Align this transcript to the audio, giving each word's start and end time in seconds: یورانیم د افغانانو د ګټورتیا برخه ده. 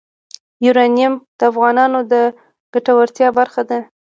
یورانیم 0.65 1.13
د 1.37 1.39
افغانانو 1.51 1.99
د 2.11 2.13
ګټورتیا 2.73 3.27
برخه 3.39 3.61
ده. 3.69 3.79